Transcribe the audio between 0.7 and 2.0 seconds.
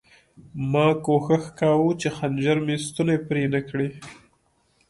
ما کوښښ کاوه